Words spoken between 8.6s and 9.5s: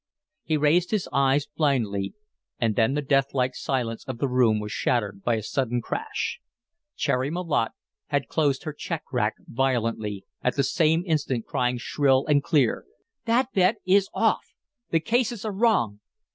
her check rack